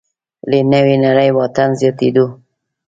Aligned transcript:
له 0.49 0.59
نوې 0.71 0.95
نړۍ 1.05 1.29
واټن 1.33 1.69
زیاتېدو 1.79 2.25